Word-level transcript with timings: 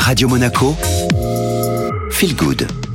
Radio 0.00 0.28
Monaco, 0.28 0.76
Feel 2.10 2.34
Good. 2.34 2.89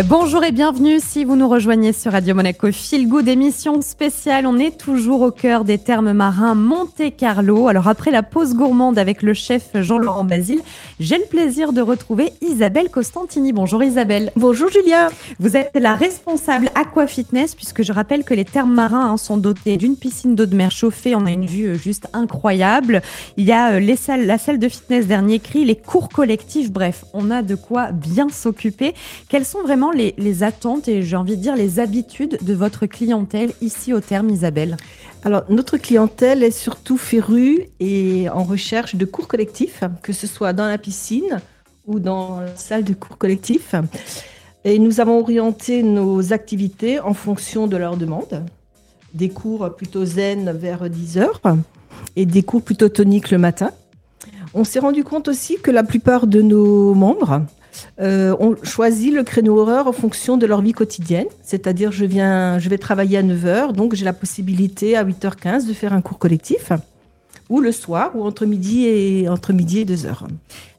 Bonjour 0.00 0.42
et 0.42 0.52
bienvenue 0.52 1.00
si 1.00 1.22
vous 1.22 1.36
nous 1.36 1.50
rejoignez 1.50 1.92
sur 1.92 2.12
Radio 2.12 2.34
Monaco 2.34 2.72
Feel 2.72 3.06
Good, 3.06 3.28
émission 3.28 3.82
spéciale. 3.82 4.46
On 4.46 4.58
est 4.58 4.78
toujours 4.78 5.20
au 5.20 5.30
cœur 5.30 5.64
des 5.64 5.76
termes 5.76 6.14
marins 6.14 6.54
Monte 6.54 7.14
Carlo. 7.14 7.68
Alors 7.68 7.88
après 7.88 8.10
la 8.10 8.22
pause 8.22 8.54
gourmande 8.54 8.98
avec 8.98 9.20
le 9.20 9.34
chef 9.34 9.68
Jean-Laurent 9.74 10.24
Basile, 10.24 10.62
j'ai 10.98 11.18
le 11.18 11.26
plaisir 11.26 11.74
de 11.74 11.82
retrouver 11.82 12.32
Isabelle 12.40 12.88
Costantini. 12.88 13.52
Bonjour 13.52 13.84
Isabelle. 13.84 14.32
Bonjour 14.34 14.70
Julia. 14.70 15.10
Vous 15.38 15.58
êtes 15.58 15.72
la 15.74 15.94
responsable 15.94 16.70
Aqua 16.74 17.06
Fitness 17.06 17.54
puisque 17.54 17.82
je 17.82 17.92
rappelle 17.92 18.24
que 18.24 18.32
les 18.32 18.46
termes 18.46 18.72
marins 18.72 19.10
hein, 19.10 19.16
sont 19.18 19.36
dotés 19.36 19.76
d'une 19.76 19.96
piscine 19.96 20.34
d'eau 20.34 20.46
de 20.46 20.56
mer 20.56 20.70
chauffée. 20.70 21.14
On 21.14 21.26
a 21.26 21.30
une 21.30 21.44
vue 21.44 21.66
euh, 21.66 21.74
juste 21.74 22.08
incroyable. 22.14 23.02
Il 23.36 23.44
y 23.44 23.52
a 23.52 23.72
euh, 23.72 23.78
les 23.78 23.96
salles, 23.96 24.24
la 24.24 24.38
salle 24.38 24.58
de 24.58 24.70
fitness 24.70 25.06
dernier 25.06 25.38
cri, 25.38 25.66
les 25.66 25.76
cours 25.76 26.08
collectifs. 26.08 26.72
Bref, 26.72 27.04
on 27.12 27.30
a 27.30 27.42
de 27.42 27.56
quoi 27.56 27.92
bien 27.92 28.30
s'occuper. 28.30 28.94
Quels 29.28 29.44
sont 29.44 29.60
vraiment 29.60 29.81
les, 29.90 30.42
attentes 30.42 30.88
et 30.88 31.02
j'ai 31.02 31.16
envie 31.16 31.36
de 31.36 31.42
dire 31.42 31.56
les 31.56 31.80
habitudes 31.80 32.38
de 32.42 32.54
votre 32.54 32.86
clientèle 32.86 33.52
ici 33.60 33.92
au 33.92 34.00
terme, 34.00 34.30
Isabelle 34.30 34.76
alors, 35.24 35.44
notre 35.48 35.76
clientèle 35.76 36.42
est 36.42 36.50
surtout 36.50 36.96
férue 36.96 37.68
et 37.78 38.28
en 38.30 38.42
recherche 38.42 38.96
de 38.96 39.04
cours 39.04 39.28
collectifs, 39.28 39.84
que 40.02 40.12
ce 40.12 40.26
soit 40.26 40.52
dans 40.52 40.66
la 40.66 40.78
piscine 40.78 41.40
ou 41.86 42.00
dans 42.00 42.40
la 42.40 42.56
salle 42.56 42.82
de 42.82 42.92
cours 42.92 43.18
collectifs. 43.18 43.76
Et 44.64 44.80
nous 44.80 45.00
avons 45.00 45.20
orienté 45.20 45.84
nos 45.84 46.32
activités 46.32 46.98
en 46.98 47.14
fonction 47.14 47.68
de 47.68 47.76
leurs 47.76 47.96
demandes. 47.96 48.44
Des 49.14 49.28
cours 49.28 49.76
plutôt 49.76 50.04
zen 50.04 50.50
vers 50.50 50.90
10 50.90 51.18
heures 51.18 51.40
et 52.16 52.26
des 52.26 52.42
cours 52.42 52.62
plutôt 52.62 52.88
toniques 52.88 53.30
le 53.30 53.38
matin. 53.38 53.70
On 54.54 54.64
s'est 54.64 54.80
rendu 54.80 55.04
compte 55.04 55.28
aussi 55.28 55.56
que 55.62 55.70
la 55.70 55.84
plupart 55.84 56.26
de 56.26 56.42
nos 56.42 56.94
membres 56.94 57.42
euh, 58.00 58.36
on 58.38 58.56
choisit 58.62 59.12
le 59.12 59.22
créneau 59.22 59.58
horaire 59.58 59.86
en 59.86 59.92
fonction 59.92 60.36
de 60.36 60.46
leur 60.46 60.60
vie 60.60 60.72
quotidienne. 60.72 61.26
C'est-à-dire, 61.42 61.92
je, 61.92 62.04
viens, 62.04 62.58
je 62.58 62.68
vais 62.68 62.78
travailler 62.78 63.18
à 63.18 63.22
9h, 63.22 63.72
donc 63.72 63.94
j'ai 63.94 64.04
la 64.04 64.12
possibilité 64.12 64.96
à 64.96 65.04
8h15 65.04 65.66
de 65.66 65.72
faire 65.72 65.92
un 65.92 66.00
cours 66.00 66.18
collectif 66.18 66.72
ou 67.52 67.60
le 67.60 67.70
soir, 67.70 68.12
ou 68.14 68.24
entre 68.24 68.46
midi 68.46 68.86
et, 68.86 69.28
entre 69.28 69.52
midi 69.52 69.80
et 69.80 69.84
2 69.84 70.06
heures. 70.06 70.26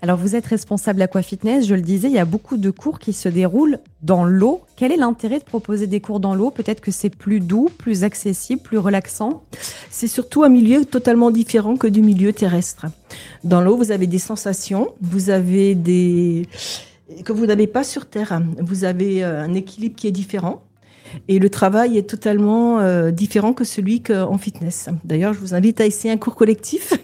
Alors, 0.00 0.16
vous 0.16 0.34
êtes 0.34 0.46
responsable 0.46 1.02
Aquafitness, 1.02 1.66
je 1.66 1.74
le 1.74 1.82
disais, 1.82 2.08
il 2.08 2.14
y 2.14 2.18
a 2.18 2.24
beaucoup 2.24 2.56
de 2.56 2.70
cours 2.70 2.98
qui 2.98 3.12
se 3.12 3.28
déroulent 3.28 3.78
dans 4.02 4.24
l'eau. 4.24 4.62
Quel 4.74 4.90
est 4.90 4.96
l'intérêt 4.96 5.38
de 5.38 5.44
proposer 5.44 5.86
des 5.86 6.00
cours 6.00 6.18
dans 6.18 6.34
l'eau? 6.34 6.50
Peut-être 6.50 6.80
que 6.80 6.90
c'est 6.90 7.10
plus 7.10 7.40
doux, 7.40 7.68
plus 7.76 8.04
accessible, 8.04 8.62
plus 8.62 8.78
relaxant? 8.78 9.42
C'est 9.90 10.08
surtout 10.08 10.44
un 10.44 10.48
milieu 10.48 10.86
totalement 10.86 11.30
différent 11.30 11.76
que 11.76 11.86
du 11.86 12.00
milieu 12.00 12.32
terrestre. 12.32 12.86
Dans 13.44 13.60
l'eau, 13.60 13.76
vous 13.76 13.92
avez 13.92 14.06
des 14.06 14.18
sensations, 14.18 14.94
vous 15.02 15.28
avez 15.28 15.74
des 15.74 16.48
que 17.26 17.32
vous 17.34 17.44
n'avez 17.44 17.66
pas 17.66 17.84
sur 17.84 18.06
Terre. 18.06 18.40
Vous 18.58 18.84
avez 18.84 19.22
euh, 19.22 19.44
un 19.44 19.52
équilibre 19.52 19.94
qui 19.94 20.08
est 20.08 20.12
différent. 20.12 20.62
Et 21.28 21.38
le 21.38 21.50
travail 21.50 21.98
est 21.98 22.08
totalement 22.08 22.80
euh, 22.80 23.10
différent 23.10 23.52
que 23.52 23.64
celui 23.64 24.02
qu'en 24.02 24.38
fitness. 24.38 24.88
D'ailleurs, 25.04 25.34
je 25.34 25.40
vous 25.40 25.54
invite 25.54 25.80
à 25.80 25.86
essayer 25.86 26.12
un 26.12 26.16
cours 26.16 26.34
collectif. 26.34 26.94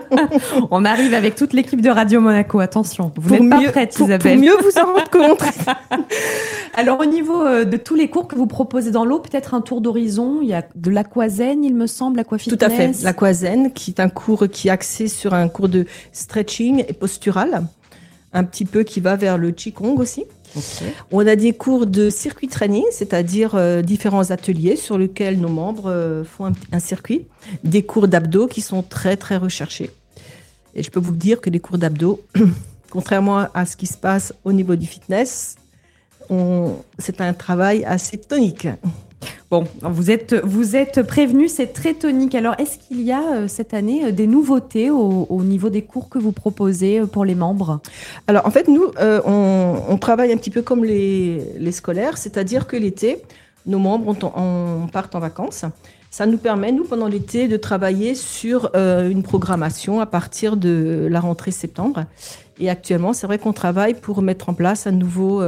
On 0.70 0.84
arrive 0.84 1.14
avec 1.14 1.34
toute 1.34 1.52
l'équipe 1.52 1.80
de 1.80 1.90
Radio 1.90 2.20
Monaco. 2.20 2.60
Attention, 2.60 3.12
vous 3.16 3.36
n'êtes 3.36 3.50
pas 3.50 3.70
prête, 3.70 3.98
Isabelle. 3.98 4.38
Pour 4.38 4.44
mieux 4.44 4.56
vous 4.62 4.78
en 4.78 4.86
rendre 4.86 5.10
compte. 5.10 5.42
Alors, 6.74 7.00
au 7.00 7.04
niveau 7.04 7.42
euh, 7.42 7.64
de 7.64 7.76
tous 7.76 7.94
les 7.94 8.08
cours 8.08 8.26
que 8.26 8.36
vous 8.36 8.46
proposez 8.46 8.90
dans 8.90 9.04
l'eau, 9.04 9.20
peut-être 9.20 9.54
un 9.54 9.60
tour 9.60 9.80
d'horizon. 9.80 10.40
Il 10.42 10.48
y 10.48 10.54
a 10.54 10.64
de 10.74 10.90
l'aquazen, 10.90 11.64
il 11.64 11.74
me 11.74 11.86
semble, 11.86 12.18
aquafitness. 12.20 12.58
Tout 12.58 12.64
à 12.64 12.70
fait. 12.70 13.02
L'aquazen, 13.02 13.72
qui 13.72 13.92
est 13.92 14.00
un 14.00 14.08
cours 14.08 14.48
qui 14.48 14.68
est 14.68 14.70
axé 14.70 15.08
sur 15.08 15.34
un 15.34 15.48
cours 15.48 15.68
de 15.68 15.86
stretching 16.12 16.84
et 16.88 16.92
postural, 16.92 17.64
un 18.32 18.44
petit 18.44 18.64
peu 18.64 18.82
qui 18.82 19.00
va 19.00 19.16
vers 19.16 19.38
le 19.38 19.52
qigong 19.52 19.96
aussi. 19.98 20.24
On 21.10 21.26
a 21.26 21.36
des 21.36 21.52
cours 21.52 21.86
de 21.86 22.10
circuit 22.10 22.48
training, 22.48 22.84
c'est-à-dire 22.90 23.54
euh, 23.54 23.82
différents 23.82 24.30
ateliers 24.30 24.76
sur 24.76 24.98
lesquels 24.98 25.38
nos 25.38 25.48
membres 25.48 25.90
euh, 25.90 26.24
font 26.24 26.52
un, 26.72 26.78
circuit. 26.78 27.26
Des 27.62 27.82
cours 27.82 28.08
d'abdos 28.08 28.46
qui 28.46 28.60
sont 28.60 28.82
très 28.82 29.16
très 29.16 29.36
recherchés. 29.36 29.90
Et 30.74 30.82
je 30.82 30.90
peux 30.90 31.00
vous 31.00 31.14
dire 31.14 31.40
que 31.40 31.50
les 31.50 31.60
cours 31.60 31.78
d'abdos, 31.78 32.20
contrairement 32.90 33.46
à 33.54 33.66
ce 33.66 33.76
qui 33.76 33.86
se 33.86 33.96
passe 33.96 34.32
au 34.44 34.52
niveau 34.52 34.76
du 34.76 34.86
fitness, 34.86 35.56
c'est 36.98 37.20
un 37.20 37.34
travail 37.34 37.84
assez 37.84 38.16
tonique. 38.16 38.66
Bon, 39.50 39.64
vous 39.82 40.10
êtes, 40.10 40.34
vous 40.44 40.74
êtes 40.74 41.02
prévenu, 41.02 41.48
c'est 41.48 41.68
très 41.68 41.94
tonique. 41.94 42.34
Alors, 42.34 42.54
est-ce 42.58 42.78
qu'il 42.78 43.02
y 43.02 43.12
a 43.12 43.22
euh, 43.22 43.48
cette 43.48 43.72
année 43.72 44.10
des 44.10 44.26
nouveautés 44.26 44.90
au, 44.90 45.42
niveau 45.42 45.70
des 45.70 45.82
cours 45.82 46.08
que 46.08 46.18
vous 46.18 46.32
proposez 46.32 47.02
pour 47.02 47.24
les 47.24 47.34
membres? 47.34 47.80
Alors, 48.26 48.46
en 48.46 48.50
fait, 48.50 48.68
nous, 48.68 48.90
on, 48.98 49.63
travaille 49.98 50.32
un 50.32 50.36
petit 50.36 50.50
peu 50.50 50.62
comme 50.62 50.84
les, 50.84 51.72
scolaires, 51.72 52.18
c'est-à-dire 52.18 52.66
que 52.66 52.76
l'été, 52.76 53.22
nos 53.66 53.78
membres 53.78 54.16
on, 54.36 54.86
partent 54.92 55.14
en 55.14 55.20
vacances. 55.20 55.64
Ça 56.10 56.26
nous 56.26 56.38
permet, 56.38 56.70
nous, 56.70 56.84
pendant 56.84 57.08
l'été, 57.08 57.48
de 57.48 57.56
travailler 57.56 58.14
sur 58.14 58.70
une 58.74 59.24
programmation 59.24 60.00
à 60.00 60.06
partir 60.06 60.56
de 60.56 61.08
la 61.10 61.18
rentrée 61.18 61.50
septembre. 61.50 62.04
Et 62.60 62.70
actuellement, 62.70 63.12
c'est 63.12 63.26
vrai 63.26 63.38
qu'on 63.38 63.52
travaille 63.52 63.94
pour 63.94 64.22
mettre 64.22 64.48
en 64.48 64.54
place 64.54 64.86
un 64.86 64.92
nouveau 64.92 65.42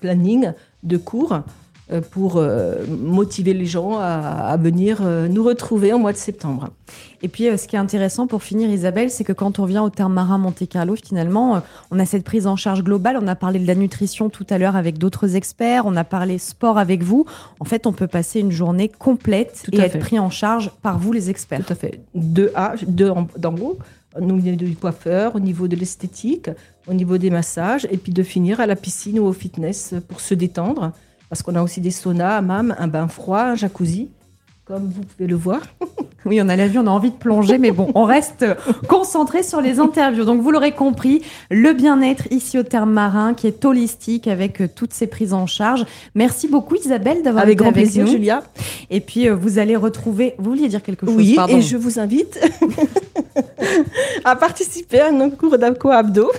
planning 0.00 0.52
de 0.82 0.96
cours 0.96 1.32
euh, 1.32 1.38
pour 2.00 2.36
euh, 2.36 2.84
motiver 2.88 3.54
les 3.54 3.66
gens 3.66 3.98
à, 3.98 4.56
venir 4.56 4.98
euh, 5.02 5.28
nous 5.28 5.42
retrouver 5.42 5.92
en 5.92 5.98
mois 5.98 6.12
de 6.12 6.16
septembre. 6.16 6.70
Et 7.22 7.28
puis, 7.28 7.44
ce 7.56 7.68
qui 7.68 7.76
est 7.76 7.78
intéressant 7.78 8.26
pour 8.26 8.42
finir, 8.42 8.68
Isabelle, 8.68 9.10
c'est 9.10 9.24
que 9.24 9.32
quand 9.32 9.58
on 9.58 9.64
vient 9.64 9.82
au 9.82 9.90
terme 9.90 10.12
marin 10.12 10.38
Monte 10.38 10.68
Carlo, 10.68 10.96
finalement, 10.96 11.62
on 11.90 11.98
a 11.98 12.04
cette 12.04 12.24
prise 12.24 12.46
en 12.46 12.56
charge 12.56 12.82
globale. 12.82 13.16
On 13.22 13.28
a 13.28 13.36
parlé 13.36 13.60
de 13.60 13.66
la 13.66 13.76
nutrition 13.76 14.28
tout 14.28 14.46
à 14.50 14.58
l'heure 14.58 14.74
avec 14.74 14.98
d'autres 14.98 15.36
experts. 15.36 15.84
On 15.86 15.94
a 15.96 16.04
parlé 16.04 16.38
sport 16.38 16.78
avec 16.78 17.02
vous. 17.02 17.24
En 17.60 17.64
fait, 17.64 17.86
on 17.86 17.92
peut 17.92 18.08
passer 18.08 18.40
une 18.40 18.50
journée 18.50 18.88
complète 18.88 19.64
et 19.72 19.78
être 19.78 20.00
pris 20.00 20.18
en 20.18 20.30
charge 20.30 20.70
par 20.82 20.98
vous, 20.98 21.12
les 21.12 21.30
experts. 21.30 21.64
Tout 21.64 21.72
à 21.72 21.76
fait. 21.76 22.00
De 22.14 22.50
A, 22.56 22.74
de 22.86 23.12
d'en 23.38 23.56
haut 23.56 23.78
au 24.16 24.20
niveau 24.20 24.56
du 24.56 24.76
coiffeur, 24.76 25.34
au 25.36 25.40
niveau 25.40 25.68
de 25.68 25.76
l'esthétique, 25.76 26.50
au 26.86 26.94
niveau 26.94 27.18
des 27.18 27.30
massages, 27.30 27.86
et 27.90 27.96
puis 27.96 28.12
de 28.12 28.22
finir 28.22 28.60
à 28.60 28.66
la 28.66 28.76
piscine 28.76 29.18
ou 29.18 29.24
au 29.24 29.32
fitness 29.32 29.94
pour 30.08 30.20
se 30.20 30.34
détendre 30.34 30.92
parce 31.32 31.42
qu'on 31.42 31.54
a 31.54 31.62
aussi 31.62 31.80
des 31.80 31.90
saunas, 31.90 32.36
hammam, 32.36 32.76
un 32.78 32.88
bain 32.88 33.08
froid, 33.08 33.40
un 33.40 33.54
jacuzzi, 33.54 34.10
comme 34.66 34.92
vous 34.94 35.00
pouvez 35.00 35.26
le 35.26 35.34
voir. 35.34 35.62
Oui, 36.24 36.40
on 36.40 36.48
a 36.48 36.54
la 36.54 36.68
vue, 36.68 36.78
on 36.78 36.86
a 36.86 36.90
envie 36.90 37.10
de 37.10 37.16
plonger, 37.16 37.58
mais 37.58 37.72
bon, 37.72 37.90
on 37.96 38.04
reste 38.04 38.46
concentré 38.86 39.42
sur 39.42 39.60
les 39.60 39.80
interviews. 39.80 40.24
Donc, 40.24 40.40
vous 40.40 40.52
l'aurez 40.52 40.70
compris, 40.70 41.20
le 41.50 41.72
bien-être 41.72 42.28
ici 42.30 42.60
au 42.60 42.62
terme 42.62 42.92
marin, 42.92 43.34
qui 43.34 43.48
est 43.48 43.64
holistique 43.64 44.28
avec 44.28 44.60
euh, 44.60 44.68
toutes 44.72 44.92
ces 44.92 45.08
prises 45.08 45.32
en 45.32 45.46
charge. 45.48 45.84
Merci 46.14 46.46
beaucoup, 46.46 46.76
Isabelle, 46.76 47.24
d'avoir 47.24 47.48
été 47.48 47.60
avec 47.60 47.74
plaisir, 47.74 48.06
Julia. 48.06 48.44
Et 48.88 49.00
puis, 49.00 49.28
euh, 49.28 49.34
vous 49.34 49.58
allez 49.58 49.74
retrouver. 49.74 50.36
Vous 50.38 50.50
vouliez 50.50 50.68
dire 50.68 50.80
quelque 50.80 51.06
chose 51.06 51.16
Oui, 51.16 51.36
et 51.48 51.60
je 51.60 51.76
vous 51.76 51.98
invite 51.98 52.38
à 54.24 54.36
participer 54.36 55.00
à 55.00 55.08
un 55.08 55.30
cours 55.30 55.58
d'Abco 55.58 55.90
Abdo. 55.90 56.30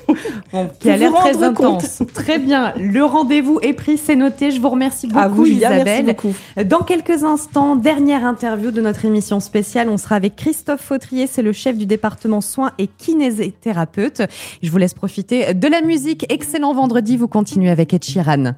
qui 0.79 0.89
a 0.89 0.97
l'air 0.97 1.13
très 1.13 1.43
intense. 1.43 2.03
Très 2.13 2.39
bien. 2.39 2.73
Le 2.77 3.03
rendez-vous 3.03 3.59
est 3.61 3.73
pris, 3.73 3.97
c'est 3.97 4.15
noté. 4.15 4.51
Je 4.51 4.59
vous 4.59 4.69
remercie 4.69 5.07
beaucoup, 5.07 5.45
Isabelle. 5.45 6.15
Dans 6.65 6.81
quelques 6.81 7.23
instants, 7.23 7.75
dernière 7.75 8.25
interview 8.25 8.71
de 8.71 8.81
notre 8.81 9.05
émission 9.05 9.39
spéciale. 9.39 9.89
On 9.89 9.97
sera 9.97 10.15
avec 10.15 10.35
Christophe 10.35 10.81
Fautrier, 10.81 11.27
c'est 11.27 11.41
le 11.41 11.53
chef 11.53 11.77
du 11.77 11.85
département 11.85 12.41
soins 12.41 12.71
et 12.77 12.87
kinésithérapeute. 12.87 14.21
Je 14.61 14.71
vous 14.71 14.77
laisse 14.77 14.93
profiter 14.93 15.53
de 15.53 15.67
la 15.67 15.81
musique. 15.81 16.25
Excellent 16.29 16.73
vendredi. 16.73 17.17
Vous 17.17 17.27
continuez 17.27 17.69
avec 17.69 17.93
Ed 17.93 18.03
Sheeran. 18.03 18.53